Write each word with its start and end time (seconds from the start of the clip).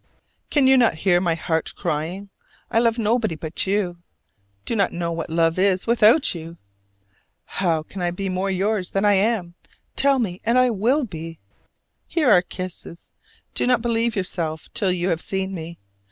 Can 0.49 0.65
you 0.65 0.77
not 0.77 0.95
hear 1.05 1.21
my 1.21 1.35
heart 1.35 1.75
crying? 1.75 2.31
I 2.71 2.79
love 2.79 2.97
nobody 2.97 3.35
but 3.35 3.67
you 3.67 3.99
do 4.65 4.75
not 4.75 4.91
know 4.91 5.11
what 5.11 5.29
love 5.29 5.59
is 5.59 5.85
without 5.85 6.33
you! 6.33 6.57
How 7.45 7.83
can 7.83 8.01
I 8.01 8.09
be 8.09 8.27
more 8.27 8.49
yours 8.49 8.89
than 8.89 9.05
I 9.05 9.13
am? 9.13 9.53
Tell 9.95 10.17
me, 10.17 10.39
and 10.43 10.57
I 10.57 10.71
will 10.71 11.05
be! 11.05 11.37
Here 12.07 12.31
are 12.31 12.41
kisses. 12.41 13.11
Do 13.53 13.67
not 13.67 13.83
believe 13.83 14.15
yourself 14.15 14.69
till 14.73 14.91
you 14.91 15.09
have 15.09 15.21
seen 15.21 15.53
me. 15.53 15.77